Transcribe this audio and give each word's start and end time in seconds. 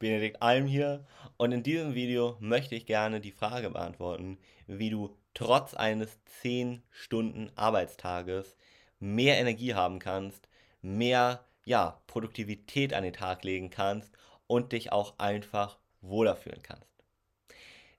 Benedikt 0.00 0.40
Alm 0.40 0.66
hier 0.66 1.04
und 1.36 1.52
in 1.52 1.62
diesem 1.62 1.94
Video 1.94 2.36
möchte 2.40 2.74
ich 2.74 2.86
gerne 2.86 3.20
die 3.20 3.32
Frage 3.32 3.68
beantworten, 3.68 4.38
wie 4.66 4.88
du 4.88 5.14
trotz 5.34 5.74
eines 5.74 6.18
10 6.40 6.82
Stunden 6.90 7.52
Arbeitstages 7.54 8.56
mehr 8.98 9.38
Energie 9.38 9.74
haben 9.74 9.98
kannst, 9.98 10.48
mehr 10.80 11.44
ja, 11.66 12.00
Produktivität 12.06 12.94
an 12.94 13.04
den 13.04 13.12
Tag 13.12 13.44
legen 13.44 13.68
kannst 13.68 14.10
und 14.46 14.72
dich 14.72 14.90
auch 14.90 15.18
einfach 15.18 15.78
wohler 16.00 16.34
fühlen 16.34 16.62
kannst. 16.62 17.04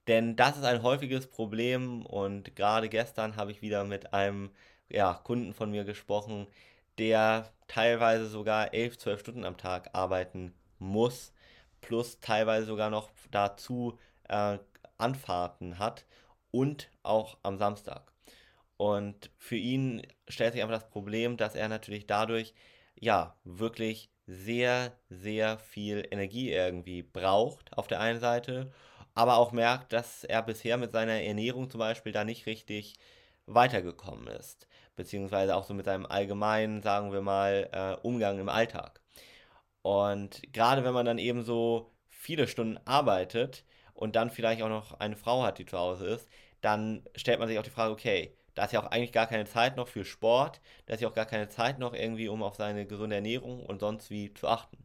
Denn 0.08 0.36
das 0.36 0.58
ist 0.58 0.64
ein 0.64 0.82
häufiges 0.82 1.28
Problem 1.28 2.04
und 2.04 2.56
gerade 2.56 2.90
gestern 2.90 3.36
habe 3.36 3.52
ich 3.52 3.62
wieder 3.62 3.84
mit 3.84 4.12
einem 4.12 4.50
ja, 4.90 5.14
Kunden 5.24 5.54
von 5.54 5.70
mir 5.70 5.84
gesprochen, 5.84 6.48
der 6.98 7.54
teilweise 7.68 8.26
sogar 8.26 8.74
11, 8.74 8.98
12 8.98 9.20
Stunden 9.20 9.46
am 9.46 9.58
Tag 9.58 9.92
arbeiten 9.94 10.56
muss, 10.80 11.32
plus 11.82 12.20
teilweise 12.20 12.66
sogar 12.66 12.90
noch 12.90 13.10
dazu 13.32 13.98
äh, 14.30 14.58
Anfahrten 14.98 15.80
hat 15.80 16.06
und 16.52 16.90
auch 17.04 17.38
am 17.44 17.58
Samstag. 17.58 18.12
Und 18.78 19.30
für 19.38 19.58
ihn 19.58 20.02
stellt 20.28 20.54
sich 20.54 20.62
einfach 20.62 20.76
das 20.76 20.90
Problem, 20.90 21.38
dass 21.38 21.56
er 21.56 21.68
natürlich 21.68 22.08
dadurch 22.08 22.54
ja 23.00 23.36
wirklich 23.44 24.10
sehr, 24.26 24.94
sehr 25.10 25.60
viel 25.60 26.08
Energie 26.10 26.52
irgendwie 26.52 27.04
braucht 27.04 27.78
auf 27.78 27.88
der 27.88 28.00
einen 28.00 28.20
Seite, 28.20 28.72
aber 29.14 29.38
auch 29.38 29.52
merkt, 29.52 29.94
dass 29.94 30.24
er 30.24 30.42
bisher 30.42 30.78
mit 30.78 30.94
seiner 30.94 31.22
Ernährung 31.22 31.70
zum 31.70 31.80
Beispiel 31.80 32.12
da 32.12 32.24
nicht 32.24 32.46
richtig 32.46 32.96
weitergekommen 33.46 34.28
ist, 34.28 34.68
beziehungsweise 34.96 35.56
auch 35.56 35.66
so 35.66 35.74
mit 35.74 35.86
seinem 35.86 36.06
allgemeinen, 36.06 36.82
sagen 36.82 37.12
wir 37.12 37.22
mal, 37.22 37.70
äh, 37.72 38.08
Umgang 38.08 38.40
im 38.40 38.50
Alltag. 38.50 39.02
Und 39.82 40.42
gerade 40.54 40.84
wenn 40.84 40.94
man 40.94 41.06
dann 41.06 41.18
eben 41.18 41.44
so 41.44 41.92
viele 42.10 42.48
Stunden 42.48 42.80
arbeitet 42.86 43.66
und 43.94 44.16
dann 44.16 44.30
vielleicht 44.30 44.62
auch 44.62 44.70
noch 44.70 45.00
eine 45.00 45.16
Frau 45.16 45.44
hat, 45.44 45.58
die 45.60 45.66
zu 45.66 45.78
Hause 45.78 46.08
ist, 46.08 46.30
dann 46.62 47.04
stellt 47.16 47.40
man 47.40 47.48
sich 47.48 47.58
auch 47.58 47.64
die 47.64 47.70
Frage, 47.72 47.92
okay, 47.92 48.36
da 48.54 48.66
ist 48.66 48.74
ja 48.74 48.82
auch 48.84 48.92
eigentlich 48.92 49.12
gar 49.12 49.28
keine 49.28 49.46
Zeit 49.46 49.78
noch 49.78 49.88
für 49.88 50.06
Sport, 50.06 50.62
da 50.86 50.94
ist 50.94 51.02
ja 51.02 51.10
auch 51.10 51.14
gar 51.14 51.26
keine 51.26 51.50
Zeit 51.50 51.80
noch 51.80 51.94
irgendwie, 51.94 52.28
um 52.30 52.44
auf 52.44 52.56
seine 52.56 52.86
gesunde 52.86 53.16
Ernährung 53.16 53.66
und 53.66 53.80
sonst 53.80 54.10
wie 54.12 54.34
zu 54.34 54.48
achten. 54.48 54.78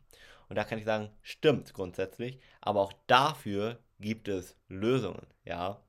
Und 0.49 0.57
da 0.57 0.65
kann 0.65 0.79
ich 0.79 0.85
sagen, 0.85 1.11
stimmt 1.23 1.75
grundsätzlich, 1.75 2.39
aber 2.61 2.81
auch 2.81 2.93
dafür 3.07 3.81
gibt 3.99 4.29
es 4.29 4.57
Lösungen, 4.69 5.27
ja. 5.45 5.81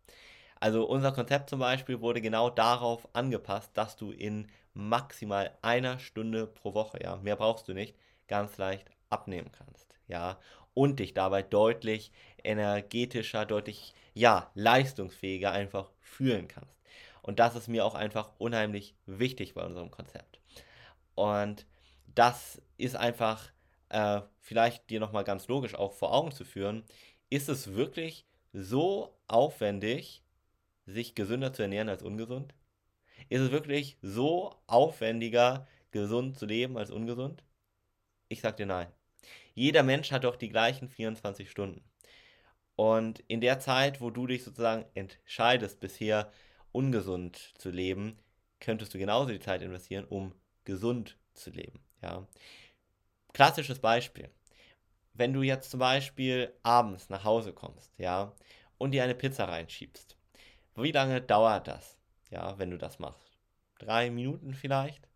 Also 0.60 0.86
unser 0.88 1.12
Konzept 1.12 1.50
zum 1.50 1.60
Beispiel 1.60 2.02
wurde 2.02 2.20
genau 2.22 2.50
darauf 2.50 3.08
angepasst, 3.14 3.72
dass 3.76 3.96
du 3.96 4.12
in 4.12 4.48
maximal 4.74 5.56
einer 5.62 6.00
Stunde 6.00 6.48
pro 6.48 6.74
Woche, 6.74 7.00
ja, 7.04 7.18
mehr 7.18 7.36
brauchst 7.36 7.68
du 7.68 7.74
nicht, 7.74 7.96
ganz 8.28 8.58
leicht 8.58 8.86
abnehmen 9.10 9.52
kannst, 9.52 9.96
ja, 10.08 10.40
und 10.74 11.00
dich 11.00 11.14
dabei 11.14 11.42
deutlich 11.42 12.12
energetischer, 12.44 13.46
deutlich, 13.46 13.94
ja, 14.14 14.52
leistungsfähiger 14.54 15.52
einfach 15.52 15.92
fühlen 16.02 16.48
kannst. 16.48 16.78
Und 17.22 17.40
das 17.40 17.56
ist 17.56 17.68
mir 17.68 17.86
auch 17.86 17.96
einfach 17.96 18.32
unheimlich 18.38 18.96
wichtig 19.06 19.54
bei 19.54 19.66
unserem 19.66 19.92
Konzept. 19.92 20.40
Und 21.16 21.66
das 22.16 22.62
ist 22.78 22.96
einfach 22.96 23.52
äh, 23.90 24.22
vielleicht 24.40 24.90
dir 24.90 25.00
nochmal 25.00 25.24
ganz 25.24 25.48
logisch 25.48 25.76
auch 25.76 25.94
vor 25.94 26.14
Augen 26.14 26.32
zu 26.32 26.46
führen, 26.46 26.84
ist 27.30 27.50
es 27.50 27.74
wirklich 27.74 28.26
so 28.54 29.14
aufwendig, 29.28 30.24
sich 30.86 31.16
gesünder 31.16 31.54
zu 31.54 31.64
ernähren 31.64 31.90
als 31.90 32.04
ungesund? 32.04 32.54
Ist 33.30 33.42
es 33.42 33.52
wirklich 33.52 33.98
so 34.02 34.56
aufwendiger, 34.68 35.68
gesund 35.92 36.38
zu 36.38 36.46
leben 36.46 36.78
als 36.78 36.92
ungesund? 36.92 37.44
Ich 38.30 38.42
sag 38.42 38.58
dir 38.58 38.66
nein. 38.66 38.88
Jeder 39.54 39.84
Mensch 39.84 40.12
hat 40.12 40.24
doch 40.24 40.36
die 40.36 40.50
gleichen 40.50 40.90
24 40.90 41.50
Stunden. 41.50 41.84
Und 42.76 43.20
in 43.28 43.42
der 43.42 43.60
Zeit, 43.60 44.02
wo 44.02 44.12
du 44.12 44.28
dich 44.28 44.44
sozusagen 44.44 44.86
entscheidest, 44.94 45.80
bisher 45.80 46.32
ungesund 46.72 47.54
zu 47.58 47.72
leben, 47.72 48.20
könntest 48.60 48.94
du 48.94 49.00
genauso 49.00 49.32
die 49.32 49.40
Zeit 49.40 49.62
investieren, 49.62 50.06
um 50.06 50.36
gesund 50.64 51.18
zu 51.34 51.50
leben. 51.50 51.80
Ja. 52.02 52.28
Klassisches 53.34 53.80
Beispiel. 53.80 54.30
Wenn 55.14 55.34
du 55.34 55.42
jetzt 55.42 55.72
zum 55.72 55.80
Beispiel 55.80 56.54
abends 56.62 57.10
nach 57.10 57.24
Hause 57.24 57.54
kommst, 57.54 57.98
ja, 57.98 58.36
und 58.78 58.92
dir 58.92 59.04
eine 59.04 59.16
Pizza 59.16 59.46
reinschiebst, 59.46 60.16
wie 60.76 60.92
lange 60.92 61.22
dauert 61.22 61.68
das, 61.68 61.98
ja, 62.30 62.60
wenn 62.60 62.70
du 62.70 62.78
das 62.78 63.00
machst? 63.00 63.40
Drei 63.80 64.12
Minuten 64.12 64.54
vielleicht? 64.54 65.08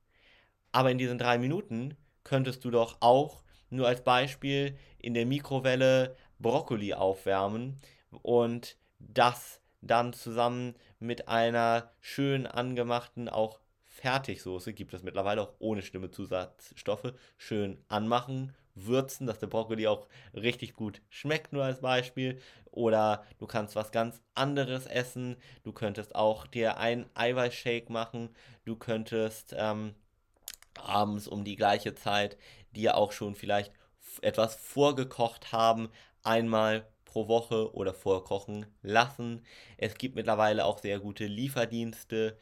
Aber 0.72 0.90
in 0.90 0.98
diesen 0.98 1.20
drei 1.20 1.38
Minuten 1.38 1.96
könntest 2.24 2.64
du 2.66 2.72
doch 2.72 2.98
auch 3.00 3.44
nur 3.70 3.88
als 3.88 4.04
Beispiel 4.04 4.78
in 4.98 5.14
der 5.14 5.26
Mikrowelle 5.26 6.16
Brokkoli 6.40 6.94
aufwärmen 6.94 7.78
und 8.22 8.78
das 9.00 9.62
dann 9.82 10.14
zusammen 10.14 10.76
mit 11.00 11.28
einer 11.28 11.92
schön 12.00 12.46
angemachten, 12.46 13.30
auch 13.30 13.60
Fertigsoße, 13.86 14.74
gibt 14.74 14.94
es 14.94 15.04
mittlerweile 15.04 15.42
auch 15.42 15.54
ohne 15.60 15.82
schlimme 15.82 16.12
Zusatzstoffe, 16.12 17.14
schön 17.38 17.84
anmachen, 17.88 18.56
würzen, 18.74 19.28
dass 19.28 19.40
der 19.40 19.48
Brokkoli 19.48 19.88
auch 19.88 20.08
richtig 20.34 20.74
gut 20.74 21.02
schmeckt, 21.10 21.54
nur 21.54 21.64
als 21.64 21.82
Beispiel. 21.82 22.40
Oder 22.72 23.26
du 23.38 23.48
kannst 23.48 23.76
was 23.76 23.92
ganz 23.92 24.22
anderes 24.34 24.86
essen. 24.86 25.36
Du 25.64 25.74
könntest 25.74 26.16
auch 26.16 26.48
dir 26.48 26.78
einen 26.78 27.10
Eiweißshake 27.14 27.92
machen. 27.92 28.30
Du 28.64 28.78
könntest 28.78 29.54
ähm, 29.58 29.94
abends 30.80 31.28
um 31.28 31.44
die 31.44 31.56
gleiche 31.56 31.96
Zeit 31.96 32.38
dir 32.76 32.96
auch 32.96 33.12
schon 33.12 33.36
vielleicht 33.36 33.72
etwas 34.22 34.56
vorgekocht 34.56 35.52
haben, 35.52 35.90
einmal 36.24 36.88
pro 37.06 37.28
Woche 37.28 37.74
oder 37.74 37.94
vorkochen 37.94 38.66
lassen. 38.82 39.42
Es 39.78 39.96
gibt 39.96 40.16
mittlerweile 40.16 40.66
auch 40.66 40.80
sehr 40.80 41.00
gute 41.00 41.26
Lieferdienste. 41.26 42.38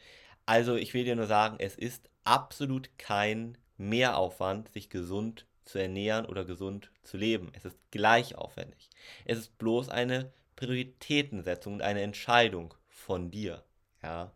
Also 0.46 0.76
ich 0.76 0.94
will 0.94 1.04
dir 1.04 1.16
nur 1.16 1.26
sagen, 1.26 1.56
es 1.58 1.76
ist 1.76 2.08
absolut 2.24 2.90
kein 2.98 3.58
Mehraufwand, 3.76 4.72
sich 4.72 4.90
gesund 4.90 5.46
zu 5.64 5.78
ernähren 5.78 6.26
oder 6.26 6.44
gesund 6.44 6.90
zu 7.02 7.16
leben. 7.16 7.50
Es 7.54 7.64
ist 7.64 7.78
gleich 7.90 8.36
aufwendig. 8.36 8.90
Es 9.24 9.38
ist 9.38 9.58
bloß 9.58 9.88
eine 9.88 10.32
Prioritätensetzung 10.56 11.74
und 11.74 11.82
eine 11.82 12.02
Entscheidung 12.02 12.74
von 12.88 13.30
dir. 13.30 13.64
Ja. 14.02 14.32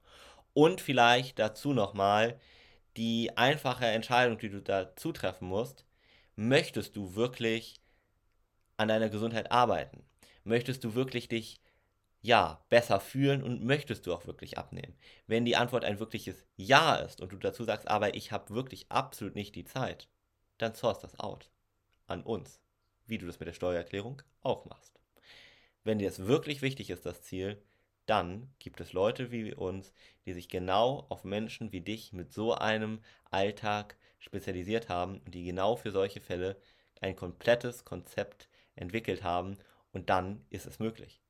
Und 0.52 0.80
vielleicht 0.80 1.38
dazu 1.38 1.72
nochmal 1.72 2.40
die 2.96 3.36
einfache 3.36 3.86
Entscheidung, 3.86 4.38
die 4.38 4.50
du 4.50 4.62
dazu 4.62 5.12
treffen 5.12 5.48
musst. 5.48 5.84
Möchtest 6.36 6.96
du 6.96 7.14
wirklich 7.14 7.80
an 8.76 8.88
deiner 8.88 9.08
Gesundheit 9.08 9.50
arbeiten? 9.50 10.04
Möchtest 10.44 10.84
du 10.84 10.94
wirklich 10.94 11.28
dich 11.28 11.60
ja 12.22 12.64
besser 12.68 13.00
fühlen 13.00 13.42
und 13.42 13.64
möchtest 13.64 14.06
du 14.06 14.14
auch 14.14 14.26
wirklich 14.26 14.58
abnehmen? 14.58 14.96
Wenn 15.26 15.44
die 15.44 15.56
Antwort 15.56 15.84
ein 15.84 16.00
wirkliches 16.00 16.46
Ja 16.56 16.96
ist 16.96 17.20
und 17.20 17.32
du 17.32 17.36
dazu 17.36 17.64
sagst, 17.64 17.88
aber 17.88 18.14
ich 18.14 18.32
habe 18.32 18.54
wirklich 18.54 18.90
absolut 18.90 19.34
nicht 19.34 19.54
die 19.54 19.64
Zeit, 19.64 20.08
dann 20.58 20.74
source 20.74 21.00
das 21.00 21.18
out 21.18 21.50
an 22.06 22.22
uns, 22.22 22.60
wie 23.06 23.18
du 23.18 23.26
das 23.26 23.40
mit 23.40 23.48
der 23.48 23.54
Steuererklärung 23.54 24.22
auch 24.40 24.64
machst. 24.66 25.00
Wenn 25.84 25.98
dir 25.98 26.08
es 26.08 26.26
wirklich 26.26 26.62
wichtig 26.62 26.90
ist, 26.90 27.04
das 27.04 27.22
Ziel, 27.22 27.62
dann 28.06 28.52
gibt 28.58 28.80
es 28.80 28.92
Leute 28.92 29.30
wie 29.30 29.54
uns, 29.54 29.92
die 30.26 30.32
sich 30.32 30.48
genau 30.48 31.06
auf 31.08 31.24
Menschen 31.24 31.72
wie 31.72 31.80
dich 31.80 32.12
mit 32.12 32.32
so 32.32 32.54
einem 32.54 33.00
Alltag 33.30 33.96
spezialisiert 34.18 34.88
haben 34.88 35.18
und 35.20 35.34
die 35.34 35.44
genau 35.44 35.76
für 35.76 35.90
solche 35.90 36.20
Fälle 36.20 36.56
ein 37.00 37.16
komplettes 37.16 37.84
Konzept 37.84 38.48
entwickelt 38.74 39.22
haben 39.22 39.56
und 39.92 40.10
dann 40.10 40.44
ist 40.50 40.66
es 40.66 40.78
möglich. 40.78 41.22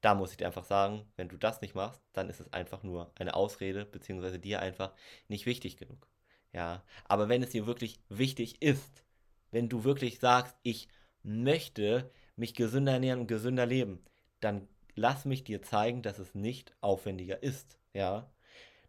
Da 0.00 0.14
muss 0.14 0.32
ich 0.32 0.36
dir 0.36 0.46
einfach 0.46 0.64
sagen, 0.64 1.06
wenn 1.16 1.28
du 1.28 1.36
das 1.36 1.60
nicht 1.60 1.74
machst, 1.74 2.02
dann 2.12 2.28
ist 2.28 2.40
es 2.40 2.52
einfach 2.52 2.82
nur 2.82 3.12
eine 3.14 3.34
Ausrede, 3.34 3.84
beziehungsweise 3.84 4.38
dir 4.38 4.60
einfach 4.60 4.92
nicht 5.28 5.46
wichtig 5.46 5.76
genug. 5.76 6.08
Ja, 6.52 6.84
aber 7.04 7.28
wenn 7.28 7.42
es 7.42 7.50
dir 7.50 7.66
wirklich 7.66 8.00
wichtig 8.08 8.60
ist, 8.60 9.04
wenn 9.50 9.68
du 9.68 9.84
wirklich 9.84 10.18
sagst, 10.18 10.56
ich 10.62 10.88
möchte 11.22 12.10
mich 12.36 12.54
gesünder 12.54 12.92
ernähren 12.92 13.20
und 13.20 13.26
gesünder 13.26 13.64
leben, 13.64 14.04
dann 14.40 14.68
lass 14.94 15.24
mich 15.24 15.44
dir 15.44 15.62
zeigen, 15.62 16.02
dass 16.02 16.18
es 16.18 16.34
nicht 16.34 16.74
aufwendiger 16.80 17.42
ist. 17.42 17.78
Ja, 17.94 18.30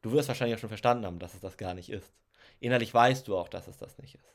du 0.02 0.12
wirst 0.12 0.28
wahrscheinlich 0.28 0.56
auch 0.56 0.62
schon 0.62 0.70
verstanden 0.70 1.06
haben, 1.06 1.20
dass 1.20 1.34
es 1.34 1.42
das 1.42 1.58
gar 1.58 1.74
nicht 1.74 1.90
ist. 1.90 2.14
Innerlich 2.60 2.94
weißt 2.94 3.28
du 3.28 3.38
auch, 3.38 3.50
dass 3.50 3.68
es 3.68 3.78
das 3.78 3.98
nicht 3.98 4.16
ist. 4.16 4.34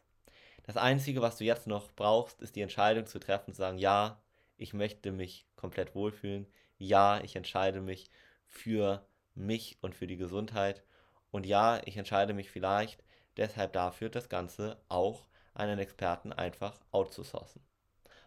Das 0.65 0.76
Einzige, 0.76 1.23
was 1.23 1.38
du 1.38 1.44
jetzt 1.44 1.67
noch 1.67 1.91
brauchst, 1.93 2.43
ist 2.43 2.55
die 2.56 2.61
Entscheidung 2.61 3.06
zu 3.06 3.19
treffen, 3.19 3.55
zu 3.55 3.59
sagen, 3.59 3.79
ja, 3.79 4.20
ich 4.59 4.75
möchte 4.75 5.12
mich 5.12 5.47
komplett 5.56 5.94
wohlfühlen. 5.94 6.47
Ja, 6.76 7.20
ich 7.23 7.37
entscheide 7.37 7.81
mich 7.81 8.11
für 8.47 9.06
mich 9.35 9.79
und 9.81 9.94
für 9.94 10.06
die 10.06 10.17
Gesundheit. 10.17 10.82
Und 11.31 11.47
ja, 11.47 11.81
ich 11.87 11.97
entscheide 11.97 12.35
mich 12.35 12.50
vielleicht 12.50 13.03
deshalb 13.37 13.73
dafür, 13.73 14.11
das 14.11 14.29
Ganze 14.29 14.79
auch 14.88 15.29
einen 15.55 15.79
Experten 15.79 16.32
einfach 16.32 16.79
outzusourcen. 16.91 17.62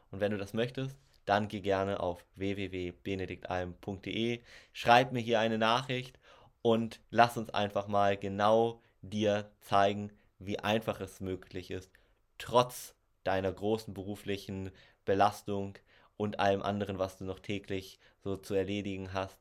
Und 0.10 0.20
wenn 0.20 0.32
du 0.32 0.38
das 0.38 0.54
möchtest, 0.54 0.98
dann 1.26 1.48
geh 1.48 1.62
gerne 1.62 2.00
auf 2.00 2.26
www.benediktalm.de, 2.36 4.42
schreib 4.74 5.12
mir 5.12 5.22
hier 5.22 5.40
eine 5.40 5.58
Nachricht 5.58 6.20
und 6.62 7.00
lass 7.10 7.38
uns 7.38 7.50
einfach 7.52 7.88
mal 7.88 8.18
genau 8.18 8.82
dir 9.02 9.52
zeigen, 9.62 10.12
wie 10.40 10.60
einfach 10.60 11.00
es 11.02 11.20
möglich 11.20 11.72
ist, 11.72 11.92
trotz 12.38 12.96
deiner 13.24 13.52
großen 13.52 13.94
beruflichen 13.94 14.72
Belastung 15.06 15.78
und 16.18 16.40
allem 16.40 16.62
anderen, 16.62 17.00
was 17.00 17.18
du 17.18 17.26
noch 17.26 17.40
täglich 17.40 18.00
so 18.24 18.38
zu 18.38 18.54
erledigen 18.54 19.14
hast, 19.14 19.40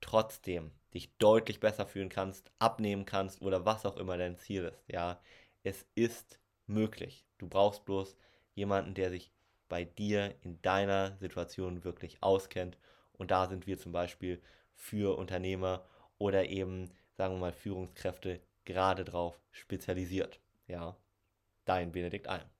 trotzdem 0.00 0.70
dich 0.94 1.14
deutlich 1.18 1.60
besser 1.60 1.86
fühlen 1.86 2.08
kannst, 2.08 2.50
abnehmen 2.58 3.04
kannst 3.04 3.42
oder 3.42 3.66
was 3.66 3.84
auch 3.84 3.96
immer 3.96 4.16
dein 4.16 4.36
Ziel 4.36 4.64
ist. 4.64 4.84
Ja, 4.88 5.20
es 5.62 5.86
ist 5.94 6.38
möglich. 6.66 7.26
Du 7.38 7.48
brauchst 7.48 7.84
bloß 7.84 8.16
jemanden, 8.54 8.94
der 8.94 9.10
sich 9.10 9.30
bei 9.68 9.84
dir 9.84 10.34
in 10.42 10.60
deiner 10.62 11.16
Situation 11.18 11.84
wirklich 11.84 12.22
auskennt. 12.22 12.78
Und 13.12 13.30
da 13.30 13.46
sind 13.48 13.66
wir 13.66 13.78
zum 13.78 13.92
Beispiel 13.92 14.40
für 14.74 15.16
Unternehmer 15.18 15.84
oder 16.18 16.46
eben, 16.48 16.90
sagen 17.16 17.34
wir 17.34 17.40
mal, 17.40 17.52
Führungskräfte 17.52 18.40
gerade 18.64 19.04
drauf 19.04 19.40
spezialisiert. 19.50 20.40
Ja, 20.66 20.96
dein 21.64 21.92
Benedikt 21.92 22.28
Alm. 22.28 22.55